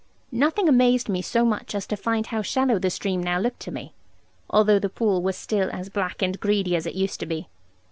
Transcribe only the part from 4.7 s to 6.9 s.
the pool was still as black and greedy as